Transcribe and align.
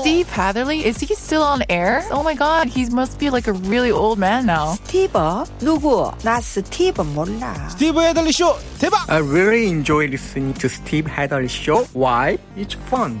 Steve 0.00 0.28
Hatherly, 0.28 0.84
is 0.84 0.98
he 0.98 1.14
still 1.14 1.42
on 1.42 1.62
air? 1.68 2.04
Oh 2.10 2.22
my 2.22 2.34
god, 2.34 2.68
he 2.68 2.88
must 2.90 3.18
be 3.18 3.30
like 3.30 3.46
a 3.46 3.52
really 3.52 3.90
old 3.90 4.18
man 4.18 4.46
now. 4.46 4.74
Steve, 4.84 5.12
누구? 5.60 6.12
나 6.22 6.40
스티브 6.40 7.02
몰라. 7.14 7.54
대박! 8.78 9.08
I 9.08 9.18
really 9.18 9.68
enjoy 9.68 10.08
listening 10.08 10.54
to 10.54 10.68
Steve 10.68 11.06
Hadley 11.06 11.48
show. 11.48 11.84
Why? 11.92 12.38
It's 12.56 12.74
fun 12.88 13.20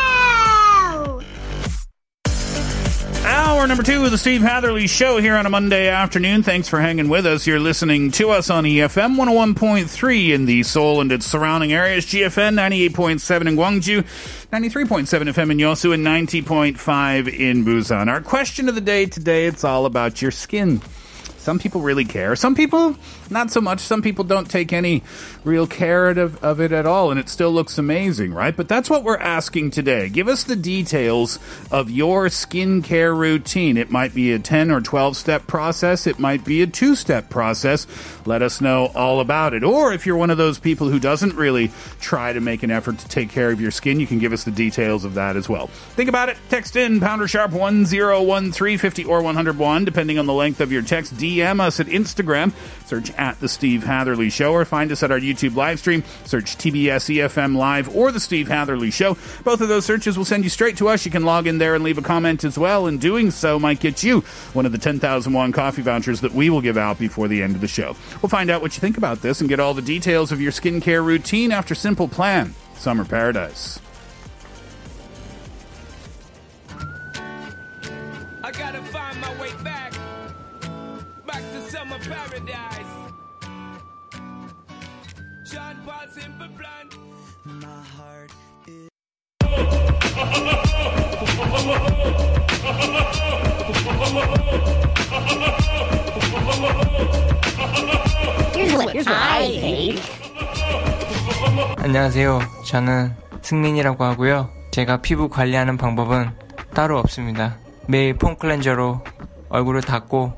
Hour 3.61 3.67
number 3.67 3.83
two 3.83 4.03
of 4.03 4.09
the 4.09 4.17
Steve 4.17 4.41
Hatherly 4.41 4.87
Show 4.87 5.19
here 5.19 5.35
on 5.35 5.45
a 5.45 5.49
Monday 5.51 5.87
afternoon. 5.87 6.41
Thanks 6.41 6.67
for 6.67 6.81
hanging 6.81 7.09
with 7.09 7.27
us. 7.27 7.45
You're 7.45 7.59
listening 7.59 8.09
to 8.13 8.31
us 8.31 8.49
on 8.49 8.63
EFM 8.63 9.17
101.3 9.17 10.29
in 10.33 10.45
the 10.45 10.63
Seoul 10.63 10.99
and 10.99 11.11
its 11.11 11.27
surrounding 11.27 11.71
areas, 11.71 12.07
GFN 12.07 12.55
98.7 12.55 13.47
in 13.47 13.55
Gwangju, 13.55 14.01
93.7 14.51 15.05
FM 15.05 15.51
in 15.51 15.57
Yosu, 15.59 15.93
and 15.93 16.03
90.5 16.03 17.39
in 17.39 17.63
Busan. 17.63 18.07
Our 18.07 18.21
question 18.21 18.67
of 18.67 18.73
the 18.73 18.81
day 18.81 19.05
today, 19.05 19.45
it's 19.45 19.63
all 19.63 19.85
about 19.85 20.23
your 20.23 20.31
skin. 20.31 20.81
Some 21.41 21.57
people 21.57 21.81
really 21.81 22.05
care. 22.05 22.35
Some 22.35 22.53
people, 22.53 22.95
not 23.31 23.49
so 23.49 23.61
much. 23.61 23.79
Some 23.79 24.03
people 24.03 24.23
don't 24.23 24.49
take 24.49 24.71
any 24.71 25.01
real 25.43 25.65
care 25.65 26.09
of, 26.09 26.43
of 26.43 26.61
it 26.61 26.71
at 26.71 26.85
all, 26.85 27.09
and 27.09 27.19
it 27.19 27.29
still 27.29 27.51
looks 27.51 27.79
amazing, 27.79 28.31
right? 28.31 28.55
But 28.55 28.67
that's 28.67 28.91
what 28.91 29.03
we're 29.03 29.17
asking 29.17 29.71
today. 29.71 30.07
Give 30.07 30.27
us 30.27 30.43
the 30.43 30.55
details 30.55 31.39
of 31.71 31.89
your 31.89 32.27
skincare 32.27 33.17
routine. 33.17 33.75
It 33.77 33.89
might 33.89 34.13
be 34.13 34.31
a 34.33 34.37
10 34.37 34.69
or 34.69 34.81
12 34.81 35.17
step 35.17 35.47
process, 35.47 36.05
it 36.05 36.19
might 36.19 36.45
be 36.45 36.61
a 36.61 36.67
two 36.67 36.95
step 36.95 37.29
process. 37.29 37.87
Let 38.27 38.43
us 38.43 38.61
know 38.61 38.91
all 38.93 39.19
about 39.19 39.55
it. 39.55 39.63
Or 39.63 39.93
if 39.93 40.05
you're 40.05 40.17
one 40.17 40.29
of 40.29 40.37
those 40.37 40.59
people 40.59 40.89
who 40.89 40.99
doesn't 40.99 41.33
really 41.33 41.71
try 41.99 42.33
to 42.33 42.39
make 42.39 42.61
an 42.61 42.69
effort 42.69 42.99
to 42.99 43.07
take 43.07 43.29
care 43.29 43.49
of 43.49 43.59
your 43.59 43.71
skin, 43.71 43.99
you 43.99 44.05
can 44.05 44.19
give 44.19 44.31
us 44.31 44.43
the 44.43 44.51
details 44.51 45.05
of 45.05 45.15
that 45.15 45.35
as 45.35 45.49
well. 45.49 45.67
Think 45.95 46.07
about 46.07 46.29
it. 46.29 46.37
Text 46.49 46.75
in 46.75 46.99
pounder 46.99 47.27
sharp 47.27 47.51
101350 47.51 49.05
or 49.05 49.23
101, 49.23 49.85
depending 49.85 50.19
on 50.19 50.27
the 50.27 50.33
length 50.33 50.61
of 50.61 50.71
your 50.71 50.83
text. 50.83 51.17
DM 51.31 51.59
us 51.59 51.79
at 51.79 51.87
Instagram. 51.87 52.51
Search 52.85 53.11
at 53.11 53.39
The 53.39 53.47
Steve 53.47 53.83
Hatherly 53.83 54.29
Show 54.29 54.51
or 54.53 54.65
find 54.65 54.91
us 54.91 55.03
at 55.03 55.11
our 55.11 55.19
YouTube 55.19 55.55
live 55.55 55.79
stream. 55.79 56.03
Search 56.25 56.57
TBS 56.57 57.15
EFM 57.15 57.55
Live 57.55 57.95
or 57.95 58.11
The 58.11 58.19
Steve 58.19 58.47
Hatherly 58.47 58.91
Show. 58.91 59.17
Both 59.43 59.61
of 59.61 59.69
those 59.69 59.85
searches 59.85 60.17
will 60.17 60.25
send 60.25 60.43
you 60.43 60.49
straight 60.49 60.77
to 60.77 60.89
us. 60.89 61.05
You 61.05 61.11
can 61.11 61.23
log 61.23 61.47
in 61.47 61.57
there 61.57 61.75
and 61.75 61.83
leave 61.83 61.97
a 61.97 62.01
comment 62.01 62.43
as 62.43 62.57
well. 62.57 62.87
And 62.87 62.99
doing 62.99 63.31
so 63.31 63.59
might 63.59 63.79
get 63.79 64.03
you 64.03 64.21
one 64.53 64.65
of 64.65 64.71
the 64.71 64.77
10,000 64.77 65.31
won 65.31 65.51
coffee 65.51 65.81
vouchers 65.81 66.21
that 66.21 66.33
we 66.33 66.49
will 66.49 66.61
give 66.61 66.77
out 66.77 66.99
before 66.99 67.27
the 67.27 67.41
end 67.41 67.55
of 67.55 67.61
the 67.61 67.67
show. 67.67 67.95
We'll 68.21 68.29
find 68.29 68.49
out 68.49 68.61
what 68.61 68.75
you 68.75 68.81
think 68.81 68.97
about 68.97 69.21
this 69.21 69.39
and 69.39 69.49
get 69.49 69.59
all 69.59 69.73
the 69.73 69.81
details 69.81 70.31
of 70.31 70.41
your 70.41 70.51
skincare 70.51 71.03
routine 71.03 71.51
after 71.51 71.75
Simple 71.75 72.07
Plan. 72.07 72.53
Summer 72.75 73.05
Paradise. 73.05 73.79
what, 98.80 98.92
here's 98.92 99.06
what 99.06 99.16
I 99.16 99.60
think. 99.60 100.02
안녕하세요. 101.78 102.40
저는 102.66 103.14
승민이라고 103.42 104.04
하고요. 104.04 104.50
제가 104.72 105.02
피부 105.02 105.28
관리하는 105.28 105.76
방법은 105.76 106.30
따로 106.74 106.98
없습니다. 106.98 107.58
매일 107.86 108.14
폼 108.14 108.36
클렌저로 108.36 109.00
얼굴을 109.48 109.82
닦고 109.82 110.32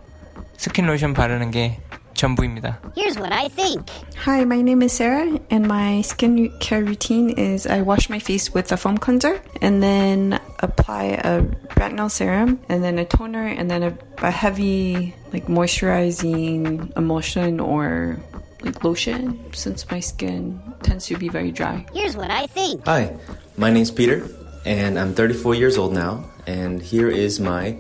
스킨 0.57 0.87
로션 0.87 1.15
바르는 1.15 1.51
게 1.51 1.81
전부입니다. 2.15 2.81
Here's 2.97 3.17
what 3.17 3.33
I 3.33 3.49
think. 3.49 3.87
Hi, 4.27 4.43
my 4.43 4.61
name 4.61 4.83
is 4.83 4.93
Sarah, 4.93 5.39
and 5.51 5.67
my 5.67 6.03
skincare 6.03 6.85
routine 6.85 7.31
is 7.31 7.67
I 7.67 7.83
wash 7.83 8.11
my 8.11 8.19
face 8.19 8.53
with 8.53 8.73
a 8.73 8.77
foam 8.77 8.99
cleanser 8.99 9.41
and 9.63 9.81
then 9.81 10.39
apply 10.59 11.17
a 11.23 11.43
retinol 11.79 12.11
serum 12.11 12.59
and 12.69 12.83
then 12.83 12.99
a 12.99 13.05
toner 13.05 13.47
and 13.47 13.71
then 13.71 13.83
a, 13.85 13.95
a 14.19 14.31
heavy, 14.33 15.15
like 15.33 15.47
moisturizing 15.47 16.91
emulsion 16.97 17.61
or 17.61 18.19
like 18.64 18.84
lotion 18.84 19.40
since 19.54 19.90
my 19.92 20.00
skin 20.00 20.60
tends 20.82 21.06
to 21.08 21.18
be 21.18 21.30
very 21.30 21.52
dry. 21.52 21.86
Here's 21.94 22.16
what 22.16 22.32
I 22.32 22.48
think. 22.48 22.86
Hi, 22.86 23.16
my 23.58 23.70
name's 23.70 23.92
Peter, 23.92 24.28
and 24.66 24.98
I'm 24.98 25.14
34 25.14 25.56
years 25.56 25.78
old 25.78 25.94
now, 25.94 26.26
and 26.48 26.82
here 26.82 27.10
is 27.10 27.40
my 27.40 27.80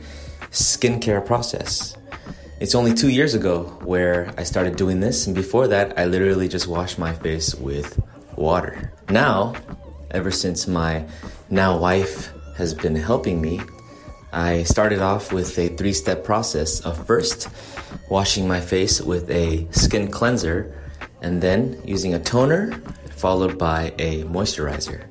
skincare 0.51 1.25
process. 1.25 1.95
It's 2.59 2.75
only 2.75 2.93
two 2.93 3.09
years 3.09 3.33
ago 3.33 3.63
where 3.83 4.33
I 4.37 4.43
started 4.43 4.75
doing 4.75 4.99
this, 4.99 5.27
and 5.27 5.35
before 5.35 5.67
that, 5.67 5.97
I 5.97 6.05
literally 6.05 6.47
just 6.47 6.67
washed 6.67 6.99
my 6.99 7.13
face 7.13 7.55
with 7.55 8.01
water. 8.35 8.93
Now, 9.09 9.53
ever 10.11 10.31
since 10.31 10.67
my 10.67 11.05
now 11.49 11.77
wife 11.77 12.31
has 12.57 12.73
been 12.73 12.95
helping 12.95 13.41
me, 13.41 13.61
I 14.33 14.63
started 14.63 14.99
off 14.99 15.31
with 15.31 15.59
a 15.59 15.69
three 15.69 15.93
step 15.93 16.23
process 16.23 16.81
of 16.81 17.05
first 17.05 17.47
washing 18.09 18.47
my 18.47 18.59
face 18.59 18.99
with 18.99 19.29
a 19.29 19.67
skin 19.69 20.09
cleanser, 20.09 20.73
and 21.21 21.39
then 21.39 21.79
using 21.85 22.15
a 22.15 22.19
toner, 22.19 22.71
followed 23.11 23.59
by 23.59 23.93
a 23.99 24.23
moisturizer. 24.23 25.05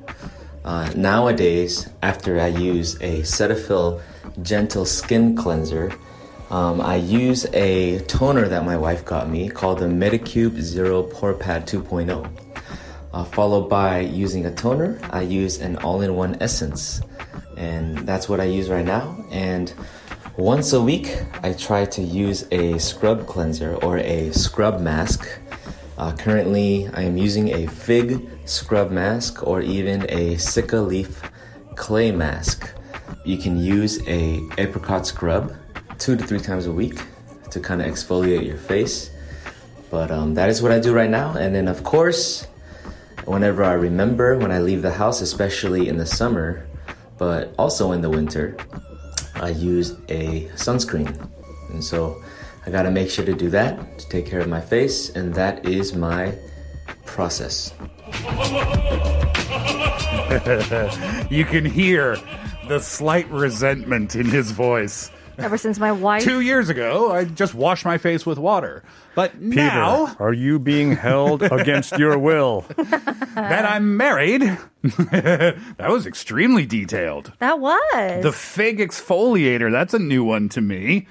Uh, 0.64 0.92
nowadays, 0.96 1.88
after 2.02 2.40
I 2.40 2.48
use 2.48 2.96
a 2.96 3.22
Cetaphil 3.22 4.02
Gentle 4.42 4.84
Skin 4.84 5.36
Cleanser, 5.36 5.92
um, 6.50 6.80
I 6.80 6.96
use 6.96 7.46
a 7.52 8.00
toner 8.06 8.48
that 8.48 8.64
my 8.64 8.76
wife 8.76 9.04
got 9.04 9.28
me 9.28 9.48
called 9.48 9.78
the 9.78 9.86
Medicube 9.86 10.60
Zero 10.60 11.04
Pore 11.04 11.34
Pad 11.34 11.66
2.0. 11.68 12.28
Uh, 13.12 13.24
followed 13.24 13.68
by 13.68 14.00
using 14.00 14.46
a 14.46 14.54
toner, 14.54 14.98
I 15.10 15.22
use 15.22 15.60
an 15.60 15.76
all 15.78 16.00
in 16.00 16.14
one 16.14 16.36
essence. 16.40 17.00
And 17.56 17.98
that's 17.98 18.28
what 18.28 18.40
I 18.40 18.44
use 18.44 18.68
right 18.68 18.84
now. 18.84 19.16
And 19.30 19.72
once 20.36 20.72
a 20.72 20.80
week, 20.80 21.22
I 21.42 21.52
try 21.52 21.84
to 21.84 22.02
use 22.02 22.46
a 22.50 22.78
scrub 22.78 23.26
cleanser 23.26 23.74
or 23.76 23.98
a 23.98 24.30
scrub 24.32 24.80
mask. 24.80 25.28
Uh, 25.98 26.12
currently, 26.16 26.88
I 26.94 27.02
am 27.02 27.16
using 27.16 27.52
a 27.52 27.66
fig 27.66 28.28
scrub 28.46 28.90
mask 28.90 29.46
or 29.46 29.60
even 29.60 30.02
a 30.08 30.36
cica 30.36 30.84
leaf 30.86 31.22
clay 31.76 32.10
mask. 32.10 32.72
You 33.24 33.36
can 33.36 33.56
use 33.58 34.00
a 34.08 34.40
apricot 34.58 35.06
scrub 35.06 35.54
two 35.98 36.16
to 36.16 36.26
three 36.26 36.40
times 36.40 36.66
a 36.66 36.72
week 36.72 37.00
to 37.50 37.60
kind 37.60 37.82
of 37.82 37.86
exfoliate 37.86 38.46
your 38.46 38.56
face. 38.56 39.10
But 39.90 40.10
um, 40.10 40.34
that 40.34 40.48
is 40.48 40.62
what 40.62 40.72
I 40.72 40.80
do 40.80 40.94
right 40.94 41.10
now. 41.10 41.36
And 41.36 41.54
then, 41.54 41.68
of 41.68 41.84
course, 41.84 42.46
whenever 43.26 43.62
I 43.62 43.74
remember 43.74 44.38
when 44.38 44.50
I 44.50 44.60
leave 44.60 44.80
the 44.80 44.92
house, 44.92 45.20
especially 45.20 45.88
in 45.88 45.98
the 45.98 46.06
summer, 46.06 46.66
but 47.22 47.54
also 47.56 47.92
in 47.92 48.00
the 48.00 48.10
winter, 48.10 48.56
I 49.36 49.50
use 49.50 49.92
a 50.08 50.48
sunscreen. 50.56 51.16
And 51.70 51.84
so 51.84 52.20
I 52.66 52.70
gotta 52.70 52.90
make 52.90 53.10
sure 53.10 53.24
to 53.24 53.32
do 53.32 53.48
that 53.50 54.00
to 54.00 54.08
take 54.08 54.26
care 54.26 54.40
of 54.40 54.48
my 54.48 54.60
face, 54.60 55.10
and 55.10 55.32
that 55.34 55.64
is 55.64 55.94
my 55.94 56.36
process. 57.06 57.72
you 61.30 61.44
can 61.44 61.64
hear 61.64 62.16
the 62.66 62.80
slight 62.80 63.30
resentment 63.30 64.16
in 64.16 64.26
his 64.26 64.50
voice. 64.50 65.12
Ever 65.38 65.56
since 65.58 65.78
my 65.78 65.92
wife. 65.92 66.22
Two 66.22 66.40
years 66.40 66.68
ago, 66.68 67.10
I 67.12 67.24
just 67.24 67.54
washed 67.54 67.84
my 67.84 67.98
face 67.98 68.24
with 68.26 68.38
water. 68.38 68.82
But 69.14 69.32
Peter, 69.40 69.56
now 69.64 70.16
are 70.18 70.32
you 70.32 70.58
being 70.58 70.92
held 70.96 71.42
against 71.52 71.98
your 71.98 72.18
will? 72.18 72.64
that 72.76 73.64
I'm 73.68 73.96
married, 73.96 74.42
that 74.82 75.86
was 75.88 76.06
extremely 76.06 76.66
detailed. 76.66 77.32
That 77.38 77.58
was. 77.60 78.22
The 78.22 78.32
fig 78.32 78.78
exfoliator, 78.78 79.70
that's 79.70 79.94
a 79.94 79.98
new 79.98 80.24
one 80.24 80.48
to 80.50 80.60
me. 80.60 81.06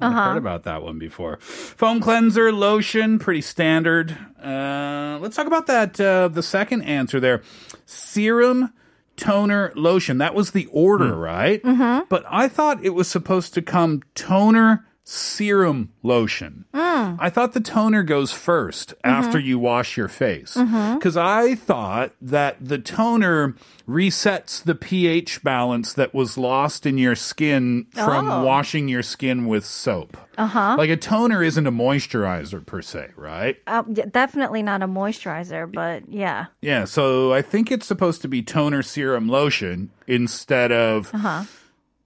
I've 0.00 0.10
Uh-huh. 0.12 0.24
heard 0.32 0.38
about 0.38 0.64
that 0.64 0.82
one 0.82 0.98
before. 0.98 1.38
Foam 1.40 2.00
cleanser, 2.00 2.52
lotion, 2.52 3.18
pretty 3.18 3.40
standard. 3.42 4.16
Uh, 4.42 5.18
let's 5.20 5.36
talk 5.36 5.46
about 5.46 5.66
that. 5.68 6.00
Uh, 6.00 6.28
the 6.28 6.42
second 6.42 6.82
answer 6.82 7.20
there, 7.20 7.42
serum, 7.86 8.72
toner, 9.16 9.72
lotion. 9.74 10.18
That 10.18 10.34
was 10.34 10.50
the 10.52 10.66
order, 10.72 11.14
right? 11.16 11.62
Mhm. 11.62 12.08
But 12.08 12.24
I 12.30 12.48
thought 12.48 12.84
it 12.84 12.94
was 12.94 13.08
supposed 13.08 13.54
to 13.54 13.62
come 13.62 14.02
toner, 14.14 14.84
serum, 15.06 15.90
lotion. 16.02 16.64
Mm. 16.74 17.16
I 17.20 17.28
thought 17.28 17.52
the 17.52 17.60
toner 17.60 18.02
goes 18.02 18.32
1st 18.32 18.94
after 19.04 19.38
Mhm. 19.38 19.44
you 19.44 19.58
wash 19.58 19.98
your 19.98 20.08
face. 20.08 20.54
Because 20.56 21.14
I 21.16 21.54
thought 21.54 22.12
that 22.22 22.56
the 22.58 22.78
toner 22.78 23.54
resets 23.86 24.62
the 24.64 24.74
pH 24.74 25.42
balance 25.44 25.92
that 25.92 26.14
was 26.14 26.38
lost 26.38 26.86
in 26.86 26.96
your 26.96 27.14
skin 27.14 27.84
from 27.92 28.30
Oh. 28.30 28.44
washing 28.44 28.88
your 28.88 29.02
skin 29.02 29.44
with 29.46 29.66
soap. 29.66 30.16
Uh 30.38 30.46
huh. 30.46 30.74
Like 30.78 30.88
a 30.90 30.96
toner 30.96 31.42
isn't 31.42 31.66
a 31.66 31.70
moisturizer 31.72 32.64
per 32.64 32.80
se, 32.80 33.10
right? 33.14 33.58
Uh, 33.66 33.82
definitely 34.10 34.62
not 34.62 34.82
a 34.82 34.88
moisturizer, 34.88 35.70
but 35.70 36.04
yeah. 36.08 36.46
Yeah, 36.62 36.86
so 36.86 37.32
I 37.34 37.42
think 37.42 37.70
it's 37.70 37.86
supposed 37.86 38.22
to 38.22 38.28
be 38.28 38.40
toner, 38.42 38.82
serum, 38.82 39.28
lotion 39.28 39.90
instead 40.06 40.72
of 40.72 41.10
Uh 41.14 41.18
huh. 41.18 41.42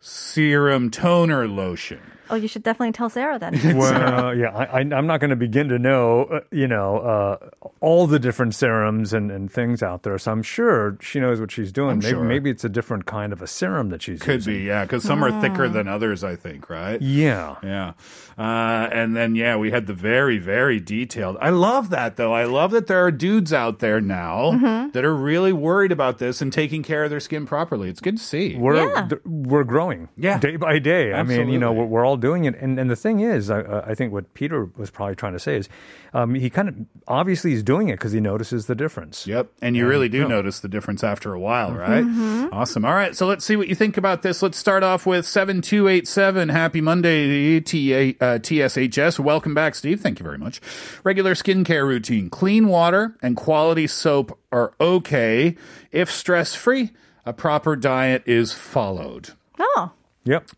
serum, 0.00 0.90
toner, 0.90 1.46
lotion. 1.46 2.00
Oh, 2.30 2.34
you 2.34 2.48
should 2.48 2.62
definitely 2.62 2.92
tell 2.92 3.08
Sarah 3.10 3.38
then. 3.38 3.58
well, 3.76 4.34
yeah, 4.36 4.50
I, 4.56 4.64
I, 4.64 4.80
I'm 4.80 5.06
not 5.06 5.20
going 5.20 5.30
to 5.30 5.36
begin 5.36 5.68
to 5.68 5.78
know, 5.78 6.24
uh, 6.24 6.40
you 6.50 6.66
know, 6.68 6.98
uh, 6.98 7.68
all 7.80 8.06
the 8.06 8.18
different 8.18 8.54
serums 8.54 9.12
and, 9.12 9.30
and 9.30 9.50
things 9.50 9.82
out 9.82 10.02
there. 10.02 10.18
So 10.18 10.32
I'm 10.32 10.42
sure 10.42 10.98
she 11.00 11.20
knows 11.20 11.40
what 11.40 11.50
she's 11.50 11.72
doing. 11.72 11.90
I'm 11.92 11.98
maybe, 11.98 12.10
sure. 12.10 12.24
maybe 12.24 12.50
it's 12.50 12.64
a 12.64 12.68
different 12.68 13.06
kind 13.06 13.32
of 13.32 13.40
a 13.42 13.46
serum 13.46 13.88
that 13.90 14.02
she's 14.02 14.14
using. 14.14 14.24
Could 14.26 14.34
using. 14.46 14.54
be, 14.54 14.60
yeah, 14.64 14.84
because 14.84 15.02
some 15.04 15.24
are 15.24 15.40
thicker 15.40 15.68
than 15.68 15.88
others, 15.88 16.22
I 16.24 16.36
think, 16.36 16.68
right? 16.68 17.00
Yeah. 17.00 17.56
Yeah. 17.62 17.92
Uh, 18.36 18.88
and 18.92 19.16
then, 19.16 19.34
yeah, 19.34 19.56
we 19.56 19.70
had 19.70 19.86
the 19.86 19.94
very, 19.94 20.38
very 20.38 20.78
detailed. 20.80 21.36
I 21.40 21.50
love 21.50 21.90
that, 21.90 22.16
though. 22.16 22.32
I 22.32 22.44
love 22.44 22.70
that 22.72 22.86
there 22.86 23.04
are 23.04 23.10
dudes 23.10 23.52
out 23.52 23.78
there 23.80 24.00
now 24.00 24.52
Mhm. 24.52 24.92
that 24.92 25.04
are 25.04 25.14
really 25.14 25.52
worried 25.52 25.92
about 25.92 26.18
this 26.18 26.40
and 26.40 26.52
taking 26.52 26.82
care 26.82 27.04
of 27.04 27.10
their 27.10 27.20
skin 27.20 27.46
properly. 27.46 27.88
It's 27.88 28.00
good 28.00 28.18
to 28.18 28.22
see. 28.22 28.54
We're 28.56 29.08
th- 29.08 29.22
we're 29.24 29.64
growing, 29.64 30.08
Yeah. 30.16 30.38
day 30.38 30.56
by 30.56 30.78
day. 30.78 31.12
I 31.12 31.22
mean, 31.22 31.48
you 31.48 31.58
know, 31.58 31.72
we're, 31.72 31.84
we're 31.86 32.04
all 32.04 32.16
doing 32.20 32.44
it, 32.44 32.54
and 32.60 32.78
and 32.78 32.90
the 32.90 32.96
thing 32.96 33.20
is, 33.20 33.50
I, 33.50 33.62
I 33.86 33.94
think 33.94 34.12
what 34.12 34.34
Peter 34.34 34.64
was 34.76 34.90
probably 34.90 35.14
trying 35.16 35.32
to 35.34 35.38
say 35.38 35.56
is, 35.56 35.68
um, 36.12 36.34
he 36.34 36.50
kind 36.50 36.68
of 36.68 36.76
obviously 37.06 37.50
he's 37.52 37.62
doing 37.62 37.88
it 37.88 37.94
because 37.94 38.12
he 38.12 38.20
notices 38.20 38.66
the 38.66 38.74
difference. 38.74 39.26
Yep. 39.26 39.50
And 39.62 39.76
you 39.76 39.86
really 39.86 40.08
do 40.08 40.18
yeah. 40.20 40.26
notice 40.26 40.60
the 40.60 40.68
difference 40.68 41.02
after 41.04 41.32
a 41.32 41.40
while, 41.40 41.72
right? 41.72 42.04
Mhm. 42.04 42.48
Awesome. 42.52 42.84
All 42.84 42.94
right. 42.94 43.14
So 43.16 43.26
let's 43.26 43.44
see 43.44 43.56
what 43.56 43.68
you 43.68 43.74
think 43.74 43.96
about 43.96 44.22
this. 44.22 44.42
Let's 44.42 44.58
start 44.58 44.82
off 44.82 45.06
with 45.06 45.26
7287. 45.26 46.48
Happy 46.48 46.80
Monday, 46.80 47.60
T- 47.60 48.16
uh, 48.20 48.38
TSHS. 48.38 49.18
Welcome 49.18 49.54
back, 49.54 49.74
Steve. 49.74 50.00
Thank 50.00 50.18
you 50.18 50.24
very 50.24 50.38
much. 50.38 50.60
Regular 51.04 51.34
skincare 51.34 51.86
routine. 51.86 52.30
Clean 52.30 52.68
water 52.68 53.16
and 53.22 53.36
quality 53.36 53.86
soap 53.86 54.38
are 54.52 54.72
okay. 54.80 55.56
If 55.92 56.10
stress 56.10 56.54
free, 56.54 56.90
a 57.26 57.32
proper 57.32 57.76
diet 57.76 58.22
is 58.26 58.52
followed. 58.52 59.30
Oh. 59.58 59.92
Yep. 60.28 60.50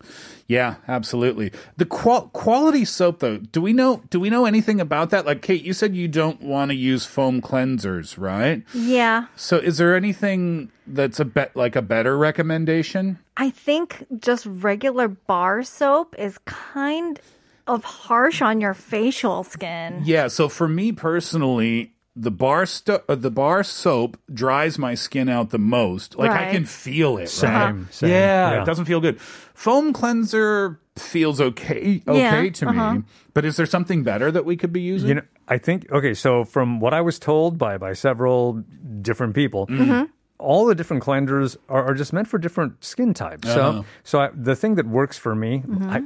Yeah, 0.47 0.75
absolutely. 0.89 1.53
The 1.77 1.85
qual- 1.85 2.27
quality 2.33 2.83
soap, 2.83 3.19
though, 3.19 3.37
do 3.37 3.61
we 3.61 3.71
know? 3.71 4.01
Do 4.09 4.19
we 4.19 4.29
know 4.29 4.43
anything 4.45 4.81
about 4.81 5.09
that? 5.11 5.25
Like 5.25 5.41
Kate, 5.41 5.63
you 5.63 5.71
said 5.71 5.95
you 5.95 6.09
don't 6.09 6.41
want 6.41 6.71
to 6.71 6.75
use 6.75 7.05
foam 7.05 7.41
cleansers, 7.41 8.17
right? 8.17 8.63
Yeah. 8.73 9.27
So, 9.37 9.55
is 9.57 9.77
there 9.77 9.95
anything 9.95 10.69
that's 10.85 11.21
a 11.21 11.25
bet 11.25 11.55
like 11.55 11.77
a 11.77 11.81
better 11.81 12.17
recommendation? 12.17 13.17
I 13.37 13.49
think 13.49 14.05
just 14.19 14.45
regular 14.45 15.07
bar 15.07 15.63
soap 15.63 16.15
is 16.19 16.37
kind 16.43 17.17
of 17.65 17.85
harsh 17.85 18.41
on 18.41 18.59
your 18.59 18.73
facial 18.73 19.45
skin. 19.45 20.01
Yeah. 20.03 20.27
So, 20.27 20.49
for 20.49 20.67
me 20.67 20.91
personally, 20.91 21.93
the 22.15 22.31
bar 22.31 22.65
sto- 22.65 23.03
uh, 23.07 23.15
the 23.15 23.31
bar 23.31 23.63
soap 23.63 24.17
dries 24.33 24.77
my 24.77 24.95
skin 24.95 25.29
out 25.29 25.49
the 25.51 25.57
most. 25.59 26.17
Like 26.17 26.31
I 26.31 26.51
can 26.51 26.65
feel 26.65 27.17
it. 27.17 27.29
Same, 27.29 27.51
right? 27.51 27.93
same, 27.93 28.09
Yeah, 28.09 28.51
yeah. 28.51 28.61
it 28.61 28.65
doesn't 28.65 28.85
feel 28.85 28.99
good. 28.99 29.19
Foam 29.21 29.93
cleanser 29.93 30.79
feels 30.97 31.39
okay. 31.39 32.01
Okay 32.07 32.43
Yeah, 32.45 32.49
to 32.51 32.67
uh-huh. 32.67 32.93
me. 32.95 33.03
But 33.33 33.45
is 33.45 33.55
there 33.55 33.65
something 33.65 34.03
better 34.03 34.29
that 34.31 34.43
we 34.43 34.57
could 34.57 34.73
be 34.73 34.81
using? 34.81 35.07
You 35.09 35.15
know, 35.15 35.21
I 35.47 35.57
think 35.57 35.89
okay. 35.91 36.13
So 36.13 36.43
from 36.43 36.79
what 36.81 36.93
I 36.93 36.99
was 37.01 37.17
told 37.17 37.57
by 37.57 37.77
by 37.77 37.93
several 37.93 38.63
different 39.01 39.33
people. 39.35 39.67
Mhm. 39.67 40.09
All 40.37 40.65
the 40.65 40.73
different 40.73 41.03
cleansers 41.03 41.55
are, 41.69 41.85
are 41.85 41.93
just 41.93 42.13
meant 42.13 42.27
for 42.27 42.39
different 42.39 42.83
skin 42.83 43.13
types. 43.13 43.47
Uh-huh. 43.47 43.83
So, 43.83 43.85
so 44.03 44.19
I, 44.21 44.29
the 44.33 44.55
thing 44.55 44.73
that 44.73 44.87
works 44.87 45.15
for 45.15 45.35
me, 45.35 45.61
I, 45.83 46.01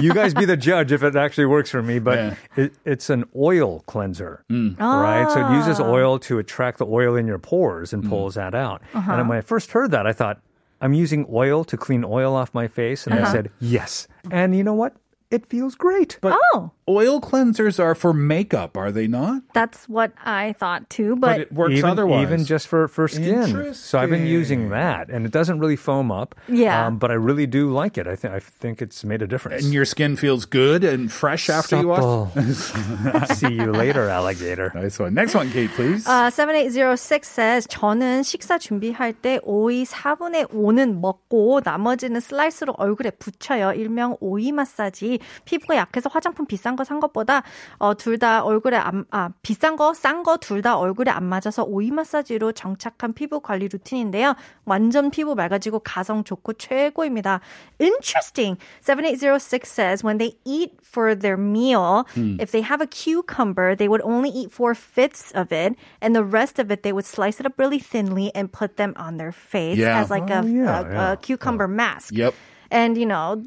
you 0.00 0.12
guys 0.14 0.34
be 0.34 0.44
the 0.44 0.56
judge 0.56 0.92
if 0.92 1.02
it 1.02 1.16
actually 1.16 1.46
works 1.46 1.70
for 1.70 1.82
me. 1.82 1.98
But 1.98 2.36
it, 2.56 2.72
it's 2.84 3.10
an 3.10 3.24
oil 3.36 3.80
cleanser, 3.86 4.44
right? 4.50 5.30
So 5.32 5.46
it 5.46 5.56
uses 5.56 5.80
Ah. 5.80 5.88
oil 5.90 6.18
to 6.20 6.38
attract 6.38 6.78
the 6.78 6.86
oil 6.86 7.16
in 7.16 7.26
your 7.26 7.38
pores 7.38 7.92
and 7.92 8.08
pulls 8.08 8.34
that 8.34 8.54
out. 8.54 8.82
Uh-huh. 8.94 9.12
And 9.12 9.28
when 9.28 9.38
I 9.38 9.42
first 9.42 9.72
heard 9.72 9.90
that, 9.92 10.06
I 10.06 10.12
thought, 10.12 10.40
I'm 10.80 10.94
using 10.94 11.26
oil 11.30 11.62
to 11.64 11.76
clean 11.76 12.04
oil 12.04 12.34
off 12.34 12.52
my 12.54 12.66
face, 12.66 13.06
and 13.06 13.14
I 13.14 13.22
Uh-huh. 13.22 13.32
said 13.32 13.50
yes. 13.60 14.08
And 14.30 14.56
you 14.56 14.64
know 14.64 14.74
what? 14.74 14.94
It 15.31 15.45
feels 15.47 15.75
great. 15.75 16.17
But 16.21 16.39
oh, 16.53 16.71
oil 16.87 17.19
cleansers 17.19 17.83
are 17.83 17.95
for 17.95 18.13
makeup, 18.13 18.77
are 18.77 18.93
they 18.93 19.07
not? 19.07 19.43
that's 19.53 19.89
what 19.89 20.13
I 20.23 20.53
thought 20.53 20.89
too. 20.89 21.17
But, 21.17 21.41
it 21.41 21.51
works 21.51 21.73
even, 21.73 21.89
otherwise. 21.89 22.23
Even 22.23 22.45
just 22.45 22.67
for, 22.67 22.87
for 22.87 23.09
skin. 23.09 23.73
So 23.73 23.99
I've 23.99 24.09
been 24.09 24.25
using 24.25 24.69
that, 24.69 25.09
and 25.09 25.25
it 25.25 25.33
doesn't 25.33 25.59
really 25.59 25.75
foam 25.75 26.11
up. 26.11 26.35
Yeah. 26.47 26.85
Um, 26.87 26.97
but 26.97 27.11
I 27.11 27.15
really 27.15 27.45
do 27.45 27.71
like 27.73 27.97
it. 27.97 28.07
I 28.07 28.15
think 28.15 28.33
I 28.33 28.39
think 28.39 28.81
it's 28.81 29.03
made 29.03 29.21
a 29.21 29.27
difference. 29.27 29.65
And 29.65 29.73
your 29.73 29.83
skin 29.83 30.15
feels 30.15 30.45
good 30.45 30.85
and 30.85 31.11
fresh 31.11 31.49
after 31.49 31.81
you 31.81 31.89
wash. 31.89 31.99
Supple. 31.99 33.35
See 33.35 33.53
you 33.53 33.73
later, 33.73 34.07
alligator. 34.07 34.71
Nice 34.73 34.97
one. 34.97 35.13
Next 35.13 35.35
one, 35.35 35.51
Kate, 35.51 35.71
please. 35.71 36.07
Uh, 36.07 36.29
7806 36.29 37.27
says 37.27 37.67
저는 37.67 38.23
식사 38.23 38.57
준비할 38.57 39.11
때 39.11 39.39
오이 39.43 39.83
4분의 39.83 40.47
5는 40.53 41.01
먹고 41.01 41.59
나머지는 41.65 42.21
슬라이스로 42.21 42.75
얼굴에 42.77 43.11
붙여요. 43.11 43.73
일명 43.73 44.15
오이 44.21 44.53
마사지. 44.53 45.19
피부가 45.45 45.75
약해서 45.75 46.09
화장품 46.11 46.45
비싼 46.45 46.75
거 46.75 46.83
산 46.83 46.99
것보다 46.99 47.43
어, 47.77 47.93
둘 47.95 48.17
다 48.17 48.43
얼굴에 48.43 48.77
안, 48.77 49.05
아, 49.11 49.29
비싼 49.41 49.75
거, 49.75 49.93
싼 49.93 50.23
거 50.23 50.37
둘 50.37 50.61
다 50.61 50.77
얼굴에 50.77 51.11
안 51.11 51.23
맞아서 51.25 51.63
오이 51.63 51.91
마사지로 51.91 52.51
정착한 52.53 53.13
피부 53.13 53.41
관리 53.41 53.67
루틴인데요. 53.67 54.35
완전 54.65 55.11
피부 55.11 55.35
맑아지고 55.35 55.79
가성 55.79 56.23
좋고 56.23 56.53
최고입니다. 56.53 57.41
Interesting. 57.79 58.57
7806 58.81 59.69
says 59.69 60.03
when 60.03 60.17
they 60.17 60.33
eat 60.45 60.71
for 60.83 61.13
their 61.15 61.37
meal, 61.37 62.05
Hmm. 62.15 62.37
if 62.39 62.51
they 62.51 62.61
have 62.61 62.81
a 62.81 62.87
cucumber, 62.87 63.75
they 63.75 63.87
would 63.87 64.01
only 64.03 64.29
eat 64.29 64.51
four 64.51 64.73
fifths 64.73 65.31
of 65.35 65.51
it, 65.51 65.75
and 66.01 66.15
the 66.15 66.23
rest 66.23 66.57
of 66.59 66.71
it 66.71 66.81
they 66.83 66.91
would 66.91 67.05
slice 67.05 67.39
it 67.39 67.45
up 67.45 67.53
really 67.59 67.79
thinly 67.79 68.31
and 68.33 68.51
put 68.51 68.77
them 68.77 68.93
on 68.97 69.17
their 69.17 69.31
face 69.31 69.77
Yeah. 69.77 69.99
as 70.01 70.09
like 70.09 70.29
Oh, 70.31 70.41
a, 70.41 70.43
yeah, 70.47 70.79
a, 70.79 70.81
yeah. 70.83 71.11
a 71.13 71.17
cucumber 71.17 71.67
mask. 71.67 72.13
Yep. 72.13 72.33
And 72.72 72.96
you 72.98 73.06
know, 73.06 73.44